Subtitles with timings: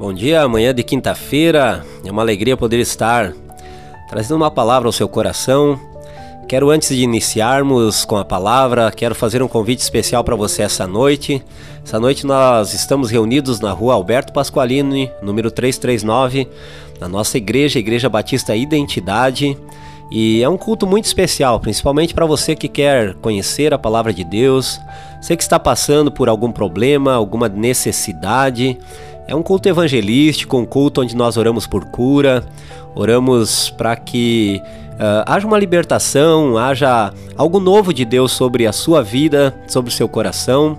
[0.00, 1.84] Bom dia, amanhã de quinta-feira.
[2.02, 3.34] É uma alegria poder estar
[4.08, 5.78] trazendo uma palavra ao seu coração.
[6.48, 10.86] Quero antes de iniciarmos com a palavra, quero fazer um convite especial para você essa
[10.86, 11.44] noite.
[11.84, 16.48] Essa noite nós estamos reunidos na Rua Alberto Pasqualini, número 339,
[16.98, 19.54] na nossa igreja, Igreja Batista Identidade.
[20.10, 24.24] E é um culto muito especial, principalmente para você que quer conhecer a palavra de
[24.24, 24.80] Deus,
[25.20, 28.76] você que está passando por algum problema, alguma necessidade.
[29.30, 32.44] É um culto evangelístico, um culto onde nós oramos por cura,
[32.96, 34.60] oramos para que
[34.94, 39.94] uh, haja uma libertação, haja algo novo de Deus sobre a sua vida, sobre o
[39.94, 40.76] seu coração.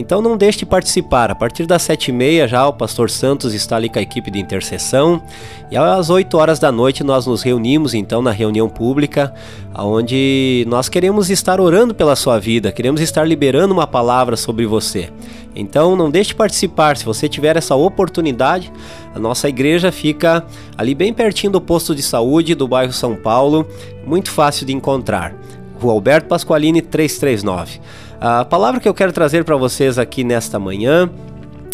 [0.00, 1.30] Então não deixe de participar.
[1.30, 4.30] A partir das sete e meia já o Pastor Santos está ali com a equipe
[4.30, 5.22] de intercessão.
[5.70, 9.32] E às 8 horas da noite nós nos reunimos então na reunião pública,
[9.76, 15.10] onde nós queremos estar orando pela sua vida, queremos estar liberando uma palavra sobre você.
[15.54, 16.96] Então não deixe de participar.
[16.96, 18.72] Se você tiver essa oportunidade,
[19.14, 20.46] a nossa igreja fica
[20.78, 23.68] ali bem pertinho do posto de saúde do bairro São Paulo,
[24.06, 25.34] muito fácil de encontrar.
[25.78, 27.80] Rua Alberto Pasqualini 339.
[28.20, 31.08] A palavra que eu quero trazer para vocês aqui nesta manhã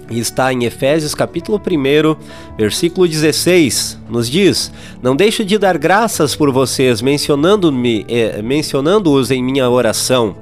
[0.09, 3.99] está em Efésios capítulo 1, versículo 16.
[4.09, 4.71] Nos diz:
[5.03, 10.37] Não deixo de dar graças por vocês, mencionando-me, eh, mencionando-os em minha oração.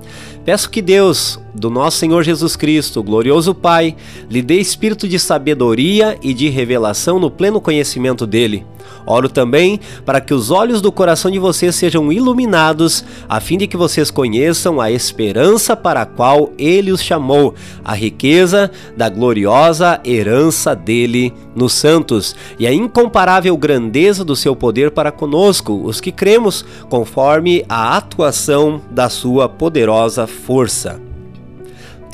[0.44, 3.96] Peço que Deus, do nosso Senhor Jesus Cristo, glorioso Pai,
[4.28, 8.66] lhe dê espírito de sabedoria e de revelação no pleno conhecimento dele
[9.06, 13.66] Oro também para que os olhos do coração de vocês sejam iluminados, a fim de
[13.66, 20.00] que vocês conheçam a esperança para a qual ele os chamou, a riqueza da gloriosa
[20.04, 26.10] herança dele nos santos e a incomparável grandeza do seu poder para conosco, os que
[26.10, 31.13] cremos, conforme a atuação da sua poderosa força.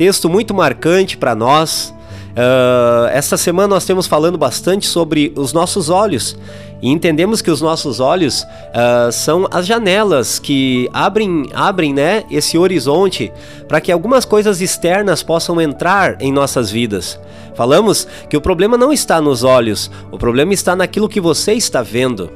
[0.01, 1.95] Texto muito marcante para nós.
[2.31, 6.39] Uh, essa semana nós temos falando bastante sobre os nossos olhos
[6.81, 12.56] e entendemos que os nossos olhos uh, são as janelas que abrem, abrem né, esse
[12.56, 13.31] horizonte
[13.69, 17.21] para que algumas coisas externas possam entrar em nossas vidas.
[17.55, 21.82] Falamos que o problema não está nos olhos, o problema está naquilo que você está
[21.82, 22.31] vendo.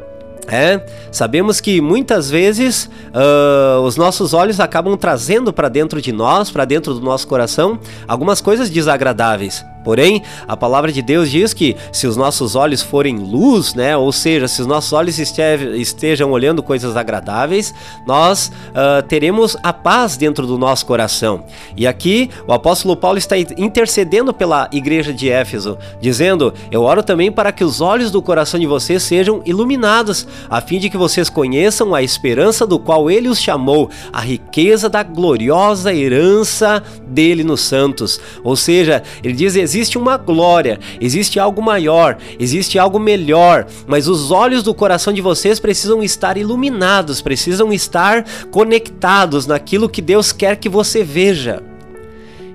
[0.49, 6.51] É, sabemos que muitas vezes uh, os nossos olhos acabam trazendo para dentro de nós,
[6.51, 9.65] para dentro do nosso coração, algumas coisas desagradáveis.
[9.85, 14.11] Porém, a palavra de Deus diz que se os nossos olhos forem luz, né, ou
[14.11, 17.75] seja, se os nossos olhos estejam olhando coisas agradáveis,
[18.07, 21.45] nós uh, teremos a paz dentro do nosso coração.
[21.77, 27.31] E aqui o apóstolo Paulo está intercedendo pela igreja de Éfeso, dizendo: Eu oro também
[27.31, 31.29] para que os olhos do coração de vocês sejam iluminados, a fim de que vocês
[31.29, 37.61] conheçam a esperança do qual ele os chamou, a riqueza da gloriosa herança dele nos
[37.61, 38.19] santos.
[38.43, 44.31] Ou seja, ele diz: existe uma glória, existe algo maior, existe algo melhor, mas os
[44.31, 50.57] olhos do coração de vocês precisam estar iluminados, precisam estar conectados naquilo que Deus quer
[50.57, 51.61] que você veja.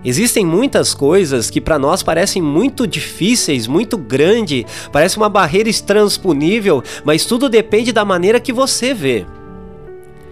[0.03, 6.81] Existem muitas coisas que para nós parecem muito difíceis, muito grande, parece uma barreira intransponível,
[7.03, 9.25] mas tudo depende da maneira que você vê.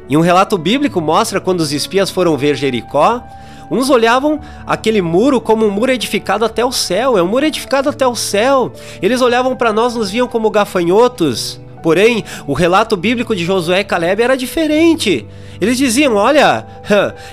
[0.09, 3.23] E um relato bíblico mostra quando os espias foram ver Jericó,
[3.69, 7.89] Uns olhavam aquele muro como um muro edificado até o céu, é um muro edificado
[7.89, 8.71] até o céu.
[9.01, 11.59] Eles olhavam para nós, nos viam como gafanhotos.
[11.83, 15.25] Porém, o relato bíblico de Josué e Caleb era diferente.
[15.59, 16.65] Eles diziam: Olha,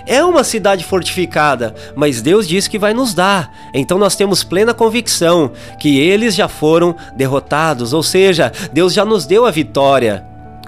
[0.06, 3.52] é uma cidade fortificada, mas Deus diz que vai nos dar.
[3.72, 9.24] Então nós temos plena convicção que eles já foram derrotados, ou seja, Deus já nos
[9.24, 10.24] deu a vitória.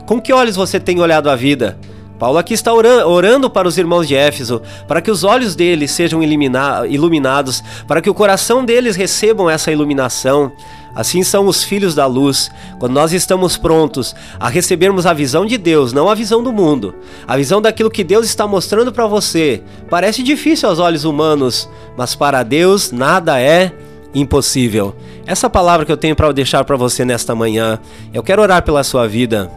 [0.07, 1.77] Com que olhos você tem olhado a vida?
[2.19, 6.23] Paulo aqui está orando para os irmãos de Éfeso, para que os olhos deles sejam
[6.23, 10.53] iluminados, para que o coração deles recebam essa iluminação.
[10.95, 15.59] Assim são os filhos da luz, quando nós estamos prontos a recebermos a visão de
[15.59, 16.95] Deus, não a visão do mundo,
[17.29, 19.63] a visão daquilo que Deus está mostrando para você.
[19.91, 21.69] Parece difícil aos olhos humanos,
[21.99, 23.73] mas para Deus nada é
[24.15, 24.97] impossível.
[25.27, 27.79] Essa palavra que eu tenho para deixar para você nesta manhã,
[28.15, 29.51] eu quero orar pela sua vida.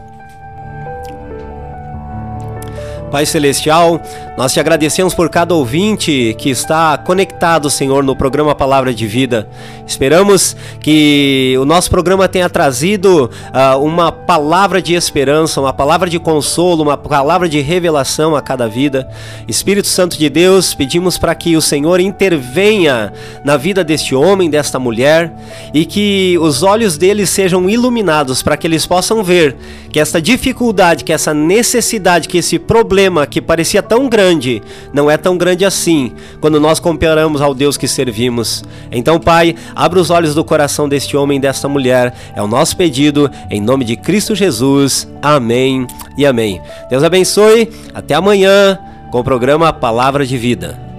[3.10, 4.00] Pai Celestial,
[4.38, 9.48] nós te agradecemos por cada ouvinte que está conectado, Senhor, no programa Palavra de Vida.
[9.84, 16.20] Esperamos que o nosso programa tenha trazido uh, uma palavra de esperança, uma palavra de
[16.20, 19.08] consolo, uma palavra de revelação a cada vida.
[19.48, 23.12] Espírito Santo de Deus, pedimos para que o Senhor intervenha
[23.44, 25.32] na vida deste homem, desta mulher,
[25.74, 29.56] e que os olhos deles sejam iluminados para que eles possam ver
[29.90, 34.62] que essa dificuldade, que essa necessidade, que esse problema problema que parecia tão grande
[34.92, 38.62] não é tão grande assim quando nós comparamos ao Deus que servimos.
[38.92, 42.14] Então, Pai, abra os olhos do coração deste homem e desta mulher.
[42.34, 45.08] É o nosso pedido, em nome de Cristo Jesus.
[45.22, 45.86] Amém
[46.16, 46.60] e amém.
[46.90, 47.70] Deus abençoe.
[47.94, 48.78] Até amanhã
[49.10, 50.89] com o programa Palavra de Vida.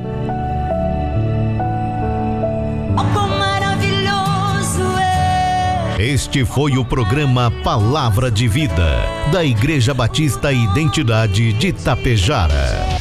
[6.02, 13.01] Este foi o programa Palavra de Vida, da Igreja Batista Identidade de Tapejara.